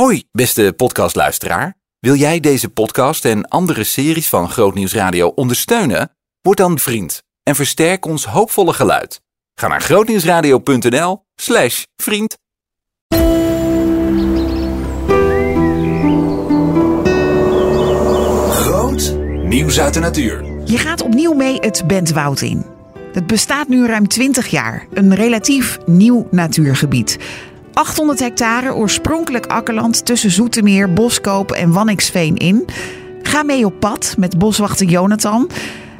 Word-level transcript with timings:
Hoi, 0.00 0.24
beste 0.32 0.72
podcastluisteraar. 0.76 1.76
Wil 1.98 2.14
jij 2.14 2.40
deze 2.40 2.68
podcast 2.68 3.24
en 3.24 3.48
andere 3.48 3.84
series 3.84 4.28
van 4.28 4.50
Grootnieuws 4.50 4.94
Radio 4.94 5.28
ondersteunen? 5.28 6.16
Word 6.40 6.56
dan 6.56 6.78
vriend 6.78 7.22
en 7.42 7.54
versterk 7.54 8.06
ons 8.06 8.24
hoopvolle 8.24 8.72
geluid. 8.72 9.20
Ga 9.54 9.68
naar 9.68 9.80
grootnieuwsradio.nl 9.80 11.24
slash 11.34 11.82
vriend. 11.96 12.38
Groot 18.50 19.16
nieuws 19.42 19.80
uit 19.80 19.94
de 19.94 20.00
natuur. 20.00 20.44
Je 20.64 20.78
gaat 20.78 21.02
opnieuw 21.02 21.32
mee 21.32 21.56
het 21.56 21.86
Bentwoud 21.86 22.40
in. 22.40 22.66
Het 23.12 23.26
bestaat 23.26 23.68
nu 23.68 23.86
ruim 23.86 24.08
20 24.08 24.46
jaar. 24.46 24.86
Een 24.92 25.14
relatief 25.14 25.78
nieuw 25.86 26.28
natuurgebied. 26.30 27.18
800 27.80 28.18
hectare 28.20 28.74
oorspronkelijk 28.74 29.46
akkerland 29.46 30.06
tussen 30.06 30.30
Zoetermeer, 30.30 30.92
Boskoop 30.92 31.50
en 31.50 31.72
Wanniksveen 31.72 32.36
in. 32.36 32.64
Ga 33.22 33.42
mee 33.42 33.64
op 33.64 33.74
pad 33.78 34.14
met 34.18 34.38
boswachter 34.38 34.86
Jonathan. 34.86 35.50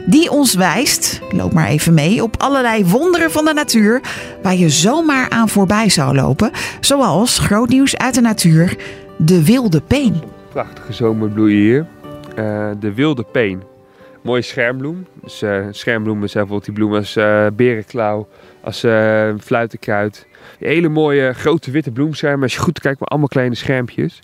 Die 0.07 0.31
ons 0.31 0.55
wijst, 0.55 1.21
loop 1.31 1.53
maar 1.53 1.67
even 1.67 1.95
mee, 1.95 2.23
op 2.23 2.37
allerlei 2.39 2.85
wonderen 2.85 3.31
van 3.31 3.45
de 3.45 3.53
natuur 3.53 4.01
waar 4.43 4.55
je 4.55 4.69
zomaar 4.69 5.31
aan 5.31 5.49
voorbij 5.49 5.89
zou 5.89 6.15
lopen. 6.15 6.51
Zoals 6.81 7.39
groot 7.39 7.69
nieuws 7.69 7.97
uit 7.97 8.15
de 8.15 8.21
natuur, 8.21 8.77
de 9.17 9.45
wilde 9.45 9.81
peen. 9.81 10.23
Prachtige 10.49 10.93
zomerbloeien 10.93 11.59
hier. 11.59 11.87
Uh, 12.39 12.71
de 12.81 12.95
wilde 12.95 13.25
peen. 13.33 13.63
Mooie 14.23 14.43
schermbloem. 14.43 15.07
Dus 15.23 15.43
uh, 15.43 15.67
schermbloemen 15.71 16.31
zijn 16.31 16.47
bijvoorbeeld 16.47 16.65
die 16.65 16.75
bloemen 16.75 16.99
als 16.99 17.17
uh, 17.17 17.47
berenklauw, 17.53 18.29
als 18.61 18.79
fluitenkruid. 19.45 20.27
Hele 20.59 20.89
mooie 20.89 21.33
grote 21.33 21.71
witte 21.71 21.91
bloemschermen. 21.91 22.43
Als 22.43 22.55
je 22.55 22.61
goed 22.61 22.81
kijkt, 22.81 23.01
maar 23.01 23.09
allemaal 23.09 23.29
kleine 23.29 23.55
schermpjes. 23.55 24.21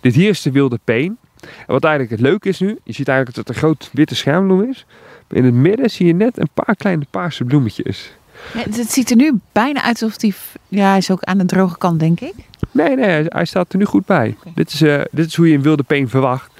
Dit 0.00 0.14
hier 0.14 0.28
is 0.28 0.42
de 0.42 0.50
wilde 0.50 0.78
peen. 0.84 1.18
En 1.40 1.72
wat 1.72 1.84
eigenlijk 1.84 2.20
het 2.20 2.30
leuke 2.30 2.48
is 2.48 2.60
nu, 2.60 2.78
je 2.84 2.92
ziet 2.92 3.08
eigenlijk 3.08 3.36
dat 3.36 3.46
het 3.46 3.56
een 3.56 3.62
groot 3.62 3.90
witte 3.92 4.14
schermbloem 4.14 4.70
is. 4.70 4.86
Maar 5.28 5.38
in 5.38 5.44
het 5.44 5.54
midden 5.54 5.90
zie 5.90 6.06
je 6.06 6.14
net 6.14 6.38
een 6.38 6.50
paar 6.54 6.76
kleine 6.76 7.06
paarse 7.10 7.44
bloemetjes. 7.44 8.12
Ja, 8.54 8.60
het 8.60 8.90
ziet 8.90 9.10
er 9.10 9.16
nu 9.16 9.38
bijna 9.52 9.82
uit 9.82 10.02
alsof 10.02 10.20
hij... 10.20 10.32
Ja, 10.68 10.88
hij 10.88 10.98
is 10.98 11.10
ook 11.10 11.22
aan 11.22 11.38
de 11.38 11.44
droge 11.44 11.78
kant, 11.78 12.00
denk 12.00 12.20
ik. 12.20 12.34
Nee, 12.70 12.96
nee, 12.96 13.24
hij 13.28 13.44
staat 13.44 13.72
er 13.72 13.78
nu 13.78 13.84
goed 13.84 14.06
bij. 14.06 14.36
Okay. 14.38 14.52
Dit, 14.54 14.72
is, 14.72 14.82
uh, 14.82 15.00
dit 15.10 15.26
is 15.26 15.34
hoe 15.34 15.48
je 15.48 15.54
een 15.54 15.62
wilde 15.62 15.82
peen 15.82 16.08
verwacht. 16.08 16.52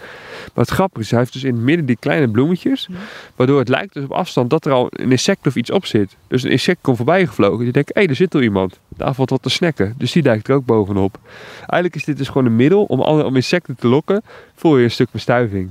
Maar 0.55 0.65
het 0.65 0.75
grappige 0.75 1.01
is, 1.01 1.11
hij 1.11 1.19
heeft 1.19 1.33
dus 1.33 1.45
in 1.45 1.55
het 1.55 1.65
midden 1.65 1.87
die 1.87 1.97
kleine 2.01 2.29
bloemetjes. 2.29 2.89
Ja. 2.91 2.97
Waardoor 3.37 3.59
het 3.59 3.69
lijkt 3.69 3.95
dus 3.95 4.05
op 4.05 4.13
afstand 4.13 4.51
dat 4.51 4.67
er 4.67 4.73
al 4.73 4.87
een 4.91 5.11
insect 5.11 5.47
of 5.47 5.57
iets 5.57 5.71
op 5.71 5.87
zit. 5.87 6.17
Dus 6.27 6.43
een 6.43 6.51
insect 6.51 6.79
komt 6.81 6.97
voorbij 6.97 7.27
gevlogen. 7.27 7.67
Je 7.67 7.73
denkt, 7.73 7.95
hé, 7.95 8.01
hey, 8.01 8.11
er 8.11 8.17
zit 8.17 8.35
al 8.35 8.43
iemand. 8.43 8.79
Daar 8.89 9.15
valt 9.15 9.31
wat 9.31 9.43
te 9.43 9.49
snacken. 9.49 9.95
Dus 9.97 10.13
die 10.13 10.23
duikt 10.23 10.49
er 10.49 10.55
ook 10.55 10.65
bovenop. 10.65 11.19
Eigenlijk 11.59 11.95
is 11.95 12.05
dit 12.05 12.19
dus 12.19 12.29
gewoon 12.29 12.47
een 12.47 12.57
middel 12.57 12.85
om, 12.85 13.01
om 13.01 13.37
insecten 13.37 13.77
te 13.77 13.89
lokken 13.89 14.23
voor 14.55 14.79
je 14.79 14.85
een 14.85 14.91
stuk 14.91 15.11
bestuiving. 15.11 15.71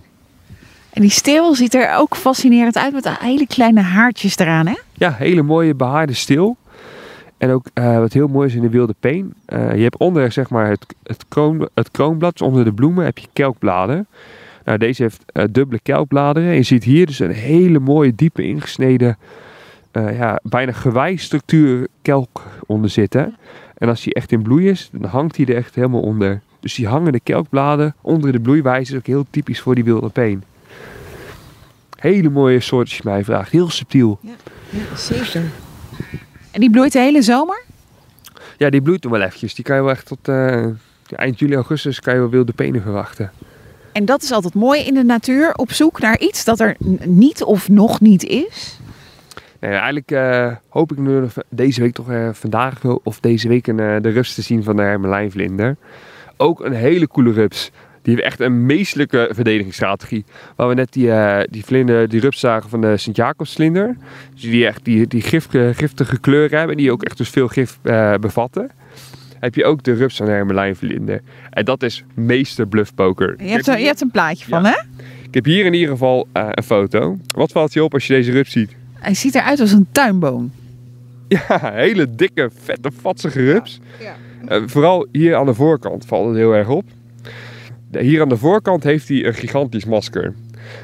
En 0.90 1.02
die 1.02 1.12
steel 1.12 1.56
ziet 1.56 1.74
er 1.74 1.96
ook 1.96 2.16
fascinerend 2.16 2.78
uit 2.78 2.94
met 2.94 3.18
hele 3.20 3.48
kleine 3.48 3.82
haartjes 3.82 4.38
eraan, 4.38 4.68
hè? 4.68 4.76
Ja, 4.94 5.12
hele 5.12 5.42
mooie 5.42 5.76
behaarde 5.76 6.14
steel. 6.14 6.58
En 7.38 7.50
ook 7.50 7.66
uh, 7.74 7.98
wat 7.98 8.14
heel 8.14 8.28
mooi 8.28 8.48
is 8.48 8.56
in 8.56 8.62
de 8.62 8.70
wilde 8.70 8.96
peen. 9.00 9.34
Uh, 9.48 9.76
je 9.76 9.84
hebt 9.84 9.98
onder 9.98 10.32
zeg 10.32 10.50
maar, 10.50 10.70
het, 10.70 10.86
het, 11.04 11.26
kroon, 11.28 11.70
het 11.74 11.92
kroonblad, 11.92 12.38
dus 12.38 12.48
onder 12.48 12.64
de 12.64 12.74
bloemen, 12.74 13.06
heb 13.06 13.18
je 13.18 13.28
kelkbladen. 13.34 14.08
Nou, 14.68 14.80
deze 14.80 15.02
heeft 15.02 15.24
uh, 15.34 15.44
dubbele 15.52 15.80
kelkbladeren. 15.84 16.50
En 16.50 16.56
je 16.56 16.64
ziet 16.64 16.84
hier 16.84 17.06
dus 17.06 17.20
een 17.20 17.32
hele 17.32 17.80
mooie, 17.80 18.16
diepe 18.16 18.44
ingesneden, 18.44 19.18
ja, 19.92 20.40
bijna 20.44 20.72
gewijstructuur 20.72 21.88
kelk 22.02 22.44
onder 22.66 22.90
zitten. 22.90 23.36
En 23.78 23.90
als 23.90 24.04
die 24.04 24.14
echt 24.14 24.32
in 24.32 24.42
bloei 24.42 24.70
is, 24.70 24.90
dan 24.92 25.10
hangt 25.10 25.38
hij 25.38 25.46
er 25.46 25.56
echt 25.56 25.76
helemaal 25.76 26.02
onder. 26.02 26.42
Dus 26.60 26.76
die 26.76 26.88
hangende 26.88 27.20
kelkbladen 27.20 27.96
onder 28.02 28.32
de 28.32 28.40
bloeiwijze 28.40 28.92
is 28.92 28.98
ook 28.98 29.06
heel 29.06 29.26
typisch 29.30 29.60
voor 29.60 29.76
die 29.76 29.84
wilde 29.84 30.10
peen. 30.10 30.44
Hele 32.00 32.30
mooie 32.30 32.60
soort 32.60 32.88
als 32.88 32.98
je 32.98 33.04
mij 33.04 33.24
vraagt. 33.24 33.52
Heel 33.52 33.70
subtiel. 33.70 34.20
Ja, 34.22 34.32
ja 34.70 34.96
zeker. 34.96 35.44
En 36.52 36.60
die 36.60 36.70
bloeit 36.70 36.92
de 36.92 37.00
hele 37.00 37.22
zomer? 37.22 37.64
Ja, 38.58 38.70
die 38.70 38.82
bloeit 38.82 39.04
nog 39.04 39.12
wel 39.12 39.22
eventjes. 39.22 39.56
Die 39.56 39.64
kan 39.64 39.76
je 39.76 39.82
wel 39.82 39.92
echt 39.92 40.06
tot 40.06 40.28
uh, 40.28 40.66
eind 41.16 41.40
juli, 41.40 41.56
augustus 41.56 42.00
kan 42.00 42.14
je 42.14 42.20
wel 42.20 42.30
wilde 42.30 42.54
penen 42.54 42.82
verwachten. 42.82 43.32
En 43.98 44.06
dat 44.06 44.24
is 44.24 44.32
altijd 44.32 44.54
mooi 44.54 44.82
in 44.82 44.94
de 44.94 45.04
natuur. 45.04 45.54
Op 45.54 45.72
zoek 45.72 46.00
naar 46.00 46.20
iets 46.20 46.44
dat 46.44 46.60
er 46.60 46.76
niet 47.06 47.44
of 47.44 47.70
nog 47.70 48.02
niet 48.02 48.24
is? 48.24 48.80
Nee, 49.60 49.72
eigenlijk 49.72 50.12
uh, 50.12 50.56
hoop 50.70 50.92
ik 50.92 50.98
nu 50.98 51.28
deze 51.50 51.82
week 51.82 51.94
toch 51.94 52.10
uh, 52.10 52.30
vandaag 52.34 52.84
of 53.04 53.20
deze 53.20 53.48
week 53.48 53.68
een, 53.68 54.02
de 54.02 54.10
rups 54.10 54.36
te 54.36 54.42
zien 54.42 54.64
van 54.64 54.76
de 54.76 54.82
hermelijnvlinder. 54.82 55.76
Ook 56.38 56.66
een 56.66 56.74
hele 56.74 57.08
coole 57.08 57.32
rups. 57.32 57.72
Die 58.02 58.14
heeft 58.14 58.26
echt 58.26 58.40
een 58.40 58.66
meestelijke 58.66 59.30
verdedigingsstrategie. 59.32 60.26
Waar 60.56 60.68
we 60.68 60.74
net 60.74 60.94
die, 60.94 61.12
die, 61.50 61.66
vlinder, 61.66 62.10
die 62.10 62.20
rups 62.20 62.40
zagen 62.40 62.70
van 62.70 62.82
de 62.82 62.98
Sint-Jacobsvlinder. 62.98 63.98
Dus 64.34 64.42
die 64.42 64.68
echt 64.68 64.86
die, 64.86 65.08
die 65.08 65.22
gif, 65.22 65.48
giftige 65.72 66.20
kleuren 66.20 66.58
hebben. 66.58 66.76
En 66.76 66.82
die 66.82 66.92
ook 66.92 67.04
echt 67.04 67.18
dus 67.18 67.30
veel 67.30 67.48
gif 67.48 67.80
bevatten. 68.20 68.72
Heb 69.40 69.56
je 69.56 69.66
ook 69.66 69.84
de 69.84 69.94
rups 69.94 70.16
van 70.16 70.26
de 70.26 70.32
hermelijnvlinder. 70.32 71.22
En 71.50 71.66
dat 71.66 71.84
is 71.84 72.04
meester 72.14 72.68
bluffpoker. 72.68 73.36
Je 73.44 73.50
hebt, 73.50 73.68
er, 73.68 73.80
je 73.80 73.86
hebt 73.86 74.02
een 74.02 74.12
plaatje 74.12 74.46
van, 74.46 74.64
ja. 74.64 74.70
hè? 74.70 75.04
Ik 75.28 75.34
heb 75.34 75.46
hier 75.46 75.66
in 75.66 75.74
ieder 75.74 75.90
geval 75.90 76.28
uh, 76.34 76.48
een 76.52 76.64
foto. 76.64 77.18
Wat 77.36 77.52
valt 77.52 77.74
je 77.74 77.84
op 77.84 77.94
als 77.94 78.08
je 78.08 78.14
deze 78.14 78.32
rups 78.32 78.52
ziet? 78.52 78.76
Hij 78.94 79.14
ziet 79.14 79.36
eruit 79.36 79.60
als 79.60 79.72
een 79.72 79.88
tuinboom. 79.92 80.52
Ja, 81.28 81.72
hele 81.74 82.16
dikke, 82.16 82.50
vette, 82.64 82.92
vatsige 83.00 83.44
rups. 83.44 83.80
Ja. 84.00 84.16
Ja. 84.50 84.68
vooral 84.68 85.08
hier 85.12 85.36
aan 85.36 85.46
de 85.46 85.54
voorkant 85.54 86.06
valt 86.06 86.28
het 86.28 86.36
heel 86.36 86.54
erg 86.54 86.70
op. 86.70 86.84
Hier 87.92 88.22
aan 88.22 88.30
de 88.30 88.38
voorkant 88.38 88.84
heeft 88.84 89.08
hij 89.08 89.26
een 89.26 89.34
gigantisch 89.34 89.86
masker. 89.86 90.34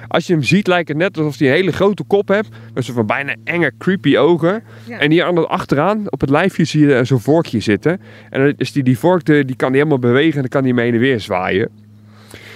Als 0.08 0.28
je 0.28 0.34
hem 0.34 0.44
ziet, 0.44 0.68
lijkt 0.68 0.88
het 0.88 0.98
net 0.98 1.18
alsof 1.18 1.38
hij 1.38 1.48
een 1.48 1.54
hele 1.54 1.72
grote 1.72 2.04
kop 2.04 2.28
heeft. 2.28 2.50
Met 2.74 2.86
zo'n 2.86 3.06
bijna 3.06 3.36
enge, 3.44 3.72
creepy 3.78 4.18
ogen. 4.18 4.64
Ja. 4.88 5.00
En 5.00 5.12
hier 5.12 5.24
aan 5.24 5.36
de, 5.36 5.48
achteraan, 5.48 6.12
op 6.12 6.22
het 6.22 6.30
lijfje, 6.30 6.64
zie 6.64 6.88
je 6.88 7.06
zo'n 7.06 7.20
vorkje 7.20 7.60
zitten. 7.60 8.02
En 8.30 8.42
dan 8.42 8.54
is 8.58 8.72
die, 8.72 8.84
die 8.84 9.00
vork, 9.00 9.26
die 9.26 9.56
kan 9.56 9.70
hij 9.70 9.78
helemaal 9.78 10.00
bewegen 10.00 10.34
en 10.34 10.42
dan 10.42 10.50
kan 10.50 10.64
hij 10.64 10.74
mee 10.74 10.86
heen 10.86 10.94
en 10.94 11.00
weer 11.00 11.20
zwaaien. 11.20 11.70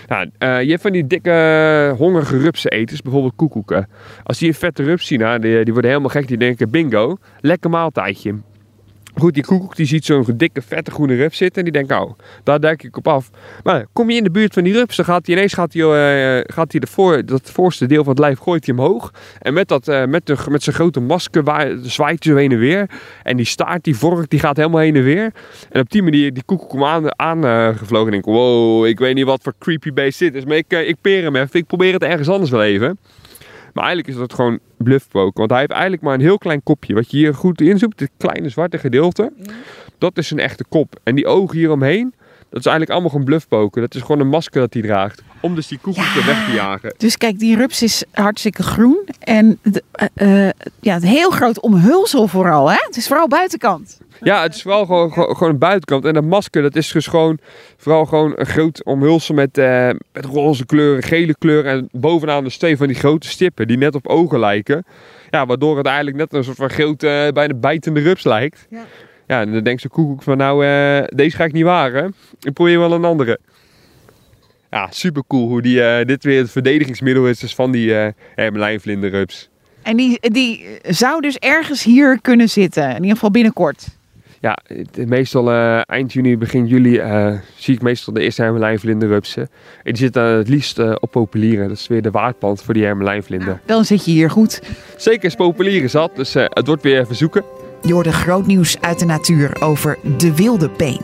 Nou, 0.08 0.30
uh, 0.40 0.62
je 0.62 0.70
hebt 0.70 0.82
van 0.82 0.92
die 0.92 1.08
dikke, 1.08 1.94
hongerige 1.98 2.38
rupseneters, 2.38 3.02
bijvoorbeeld 3.02 3.36
koekoeken. 3.36 3.88
Als 4.24 4.38
die 4.38 4.48
een 4.48 4.54
vette 4.54 4.84
rups 4.84 5.08
zien, 5.08 5.20
nou, 5.20 5.40
die, 5.40 5.64
die 5.64 5.74
worden 5.74 5.92
helemaal 5.92 6.12
gek. 6.12 6.28
Die 6.28 6.38
denken, 6.38 6.70
bingo, 6.70 7.18
lekker 7.40 7.70
maaltijdje. 7.70 8.36
Goed, 9.20 9.34
die 9.34 9.46
koekoek 9.46 9.76
die 9.76 9.86
ziet 9.86 10.06
zo'n 10.06 10.26
dikke, 10.36 10.62
vette 10.62 10.92
groene 10.92 11.16
rups 11.16 11.38
zitten. 11.38 11.66
En 11.66 11.72
die 11.72 11.84
denkt, 11.84 12.04
oh, 12.04 12.20
daar 12.44 12.60
duik 12.60 12.84
ik 12.84 12.98
op 12.98 13.08
af. 13.08 13.30
Maar 13.64 13.86
kom 13.94 14.10
je 14.10 14.18
in 14.18 14.24
de 14.24 14.32
buurt 14.32 14.54
van 14.54 14.64
die 14.64 14.74
rups, 14.74 14.96
dan 14.96 15.06
gaat 15.06 15.26
hij 15.26 15.36
ineens 15.36 15.54
gaat 15.54 15.74
hij, 15.74 15.82
uh, 15.82 16.44
gaat 16.46 16.72
hij 16.72 16.80
de 16.80 16.88
voor, 16.88 17.26
dat 17.26 17.52
voorste 17.52 17.86
deel 17.86 18.04
van 18.04 18.12
het 18.12 18.20
lijf 18.20 18.40
gooit 18.40 18.66
hij 18.66 18.76
omhoog. 18.76 19.14
En 19.40 19.54
met, 19.54 19.68
dat, 19.68 19.88
uh, 19.88 20.06
met, 20.06 20.26
de, 20.26 20.38
met 20.50 20.64
zijn 20.64 20.76
grote 20.76 21.00
masker 21.00 21.44
waar, 21.44 21.76
zwaait 21.82 22.24
hij 22.24 22.34
zo 22.34 22.40
heen 22.40 22.52
en 22.52 22.60
weer. 22.60 22.90
En 23.24 23.38
die 23.38 23.46
staart, 23.46 23.84
die 23.84 23.98
vork, 23.98 24.30
die 24.30 24.40
gaat 24.40 24.58
helemaal 24.58 24.82
heen 24.82 24.96
en 24.96 25.04
weer. 25.04 25.32
En 25.70 25.82
op 25.82 25.90
die 25.90 26.04
manier 26.04 26.34
die 26.34 26.44
koekoek 26.44 26.70
komt 26.70 26.84
aan, 26.84 27.20
aangevlogen. 27.20 28.06
en 28.06 28.12
denk 28.12 28.26
wow, 28.26 28.86
ik 28.86 29.00
weet 29.00 29.16
niet 29.16 29.26
wat 29.26 29.40
voor 29.44 29.54
creepy 29.60 29.94
beest 29.94 30.20
dit 30.20 30.36
is. 30.36 30.46
Maar 30.46 30.58
ik, 30.58 30.74
uh, 30.74 30.88
ik 30.88 30.96
peer 31.02 31.24
hem 31.24 31.36
even. 31.36 31.60
Ik 31.60 31.68
probeer 31.68 31.94
het 31.94 32.04
ergens 32.04 32.30
anders 32.30 32.52
wel 32.52 32.64
even. 32.64 32.98
Maar 33.78 33.86
eigenlijk 33.86 34.16
is 34.16 34.22
dat 34.22 34.34
gewoon 34.34 34.60
bluffpoker. 34.78 35.40
Want 35.40 35.50
hij 35.50 35.60
heeft 35.60 35.72
eigenlijk 35.72 36.02
maar 36.02 36.14
een 36.14 36.22
heel 36.22 36.38
klein 36.38 36.64
kopje. 36.64 36.94
Wat 36.94 37.12
je 37.12 37.18
hier 37.18 37.34
goed 37.34 37.62
inzoekt, 37.62 37.98
dit 37.98 38.10
kleine 38.18 38.50
zwarte 38.50 38.78
gedeelte. 38.78 39.32
Ja. 39.44 39.54
Dat 39.98 40.18
is 40.18 40.32
een 40.32 40.40
echte 40.40 40.66
kop. 40.70 41.00
En 41.04 41.16
die 41.16 41.28
ogen 41.28 41.58
hieromheen, 41.58 42.14
dat 42.50 42.60
is 42.60 42.66
eigenlijk 42.66 42.90
allemaal 42.90 43.10
gewoon 43.10 43.26
bluffpoker. 43.26 43.82
Dat 43.82 43.96
is 43.96 44.02
gewoon 44.02 44.20
een 44.20 44.28
masker 44.28 44.62
dat 44.62 44.74
hij 44.74 44.82
draagt. 44.82 45.22
Om 45.40 45.56
dus 45.56 45.68
die 45.68 45.80
ja. 45.84 46.26
weg 46.26 46.46
te 46.46 46.52
jagen. 46.52 46.94
Dus 46.98 47.18
kijk, 47.18 47.40
die 47.40 47.56
rups 47.56 47.82
is 47.82 48.04
hartstikke 48.12 48.64
groen. 48.64 49.08
En 49.20 49.60
de, 49.64 49.84
uh, 50.16 50.50
ja, 50.80 50.94
het 50.94 51.04
heel 51.04 51.30
groot 51.30 51.60
omhulsel 51.60 52.28
vooral. 52.28 52.70
Hè? 52.70 52.78
Het 52.86 52.98
is 52.98 53.08
vooral 53.08 53.28
buitenkant. 53.28 54.00
Ja, 54.22 54.42
het 54.42 54.56
is 54.56 54.62
vooral 54.62 54.86
gewoon, 54.86 55.12
gewoon 55.12 55.50
een 55.50 55.58
buitenkant. 55.58 56.06
En 56.06 56.14
dat 56.14 56.24
masker, 56.24 56.62
dat 56.62 56.76
is 56.76 56.92
dus 56.92 57.08
gewoon 57.08 57.40
vooral 57.78 58.06
gewoon 58.06 58.34
een 58.36 58.46
groot 58.46 58.84
omhulsel 58.84 59.36
met, 59.36 59.58
uh, 59.58 59.90
met 60.14 60.26
roze 60.26 60.66
kleuren, 60.66 61.04
gele 61.04 61.36
kleuren. 61.38 61.72
En 61.72 61.90
bovenaan 61.92 62.44
de 62.44 62.50
steen 62.50 62.78
van 62.78 62.88
die 62.88 62.96
grote 62.96 63.28
stippen 63.28 63.68
die 63.68 63.78
net 63.78 63.96
op 63.96 64.08
ogen 64.08 64.40
lijken. 64.40 64.86
Ja, 65.30 65.46
waardoor 65.46 65.78
het 65.78 65.86
eigenlijk 65.86 66.18
net 66.18 66.34
een 66.34 66.44
soort 66.44 66.58
van 66.58 66.70
grote, 66.70 67.32
bijna 67.34 67.54
bijtende 67.54 68.00
rups 68.00 68.24
lijkt. 68.24 68.68
Ja. 68.70 68.86
Ja, 69.28 69.46
dan 69.46 69.64
denkt 69.64 69.82
ze 69.82 69.90
koekoek 69.90 70.24
van 70.24 70.38
nou, 70.38 70.66
uh, 70.66 71.04
deze 71.08 71.36
ga 71.36 71.44
ik 71.44 71.54
niet 71.54 71.64
waren. 71.64 72.16
Ik 72.42 72.54
probeer 72.54 72.80
wel 72.80 72.94
een 72.94 73.06
andere. 73.06 73.40
Ja, 74.72 74.88
super 74.92 75.24
cool 75.28 75.48
hoe 75.48 75.62
die, 75.62 76.06
dit 76.06 76.24
weer 76.24 76.42
het 76.42 76.52
verdedigingsmiddel 76.52 77.28
is 77.28 77.40
dus 77.40 77.56
van 77.56 77.72
die 77.72 77.90
uh, 77.90 78.08
hermelijnvlinderrups. 78.36 79.50
En 79.82 79.98
die, 79.98 80.20
die 80.20 80.80
zou 80.82 81.22
dus 81.22 81.38
ergens 81.38 81.84
hier 81.84 82.22
kunnen 82.22 82.50
zitten, 82.50 82.90
in 82.90 82.96
ieder 82.96 83.12
geval 83.12 83.32
binnenkort 83.32 83.88
ja, 84.40 84.58
meestal 85.06 85.52
uh, 85.52 85.82
eind 85.86 86.14
juni, 86.14 86.38
begin 86.38 86.68
juli 86.68 87.02
zie 87.56 87.74
ik 87.74 87.82
meestal 87.82 88.14
de 88.14 88.22
eerste 88.22 88.42
hermelijnvlinderrupsen. 88.42 89.42
En 89.42 89.50
die 89.84 89.98
zitten 89.98 90.24
het 90.24 90.50
liefst 90.50 90.80
op 90.80 91.12
populieren. 91.12 91.68
Dat 91.68 91.78
is 91.78 91.88
weer 91.88 92.02
de 92.02 92.12
waardplant 92.12 92.64
voor 92.64 92.74
die 92.74 92.84
hermelijnvlinder. 92.84 93.48
Nou, 93.48 93.60
dan 93.66 93.86
zit 93.86 94.06
je 94.06 94.12
hier 94.12 94.30
goed. 94.30 94.62
Zeker 94.98 95.26
is 95.26 95.36
populieren 95.36 95.90
zat, 95.90 96.16
dus 96.16 96.34
het 96.34 96.68
wordt 96.68 96.84
weer 96.84 97.00
even 97.00 97.16
zoeken. 97.16 97.44
Je 97.88 97.94
hoorde 97.94 98.14
groot 98.14 98.46
nieuws 98.46 98.82
uit 98.82 99.00
de 99.00 99.06
natuur 99.06 99.62
over 99.62 99.98
de 100.18 100.36
wilde 100.36 100.70
peen. 100.70 101.02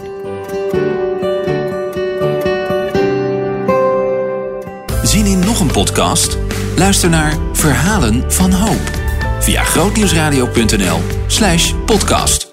Zien 5.04 5.26
in 5.26 5.40
nog 5.40 5.60
een 5.60 5.72
podcast? 5.72 6.38
Luister 6.78 7.10
naar 7.10 7.38
Verhalen 7.54 8.32
van 8.32 8.52
Hoop 8.52 8.92
via 9.40 9.64
grootnieuwsradio.nl/podcast. 9.64 12.53